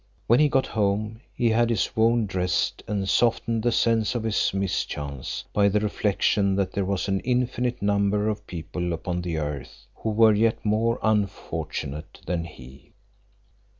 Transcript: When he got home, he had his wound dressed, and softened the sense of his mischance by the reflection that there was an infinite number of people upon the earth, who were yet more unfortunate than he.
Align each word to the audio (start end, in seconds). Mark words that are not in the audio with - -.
When 0.25 0.39
he 0.39 0.49
got 0.49 0.65
home, 0.65 1.21
he 1.31 1.49
had 1.51 1.69
his 1.69 1.95
wound 1.95 2.27
dressed, 2.27 2.81
and 2.87 3.07
softened 3.07 3.61
the 3.61 3.71
sense 3.71 4.15
of 4.15 4.23
his 4.23 4.51
mischance 4.51 5.45
by 5.53 5.69
the 5.69 5.79
reflection 5.79 6.55
that 6.55 6.71
there 6.71 6.85
was 6.85 7.07
an 7.07 7.19
infinite 7.19 7.83
number 7.83 8.27
of 8.27 8.47
people 8.47 8.93
upon 8.93 9.21
the 9.21 9.37
earth, 9.37 9.85
who 9.97 10.09
were 10.09 10.33
yet 10.33 10.65
more 10.65 10.97
unfortunate 11.03 12.19
than 12.25 12.45
he. 12.45 12.93